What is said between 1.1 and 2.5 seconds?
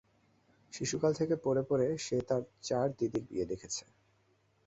থেকে পরে পরে সে তার